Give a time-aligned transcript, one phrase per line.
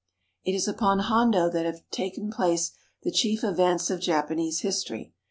[0.43, 2.71] It is upon Hondo that have taken place
[3.03, 5.13] the chief events of Japanese history.